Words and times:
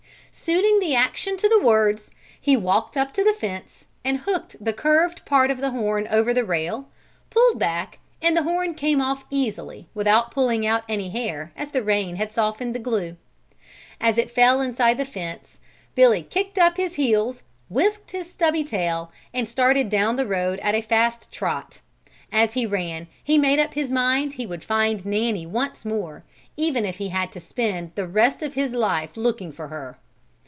Suiting 0.33 0.79
the 0.79 0.95
action 0.95 1.35
to 1.35 1.49
the 1.49 1.59
words, 1.59 2.09
he 2.39 2.55
walked 2.55 2.95
up 2.95 3.11
to 3.13 3.23
the 3.23 3.33
fence 3.33 3.83
and 4.05 4.19
hooked 4.19 4.55
the 4.63 4.71
curved 4.71 5.25
part 5.25 5.51
of 5.51 5.57
the 5.57 5.71
horn 5.71 6.07
over 6.09 6.33
the 6.33 6.45
rail, 6.45 6.87
pulled 7.29 7.59
back, 7.59 7.99
and 8.21 8.35
the 8.35 8.43
horn 8.43 8.73
came 8.73 9.01
off 9.01 9.25
easily 9.29 9.87
without 9.93 10.31
pulling 10.31 10.65
out 10.65 10.85
any 10.87 11.09
hair 11.09 11.51
as 11.57 11.71
the 11.71 11.83
rain 11.83 12.15
had 12.15 12.31
softened 12.31 12.73
the 12.73 12.79
glue. 12.79 13.17
As 13.99 14.17
it 14.17 14.31
fell 14.31 14.61
inside 14.61 14.97
the 14.97 15.03
fence, 15.05 15.59
Billy 15.95 16.23
kicked 16.23 16.57
up 16.57 16.77
his 16.77 16.93
heels, 16.95 17.43
whisked 17.69 18.11
his 18.11 18.31
stubby 18.31 18.63
tail, 18.63 19.11
and 19.33 19.49
started 19.49 19.89
down 19.89 20.15
the 20.15 20.25
road 20.25 20.59
at 20.61 20.73
a 20.73 20.81
fast 20.81 21.29
trot. 21.31 21.81
As 22.31 22.53
he 22.53 22.65
ran, 22.65 23.07
he 23.21 23.37
made 23.37 23.59
up 23.59 23.73
his 23.73 23.91
mind 23.91 24.33
he 24.35 24.45
would 24.47 24.63
find 24.63 25.05
Nanny 25.05 25.45
once 25.45 25.83
more, 25.83 26.23
even 26.55 26.85
if 26.85 26.95
he 26.97 27.09
had 27.09 27.33
to 27.33 27.41
spend 27.41 27.91
the 27.95 28.07
rest 28.07 28.41
of 28.41 28.53
his 28.53 28.71
life 28.71 29.17
looking 29.17 29.51
for 29.51 29.67
her. 29.67 29.97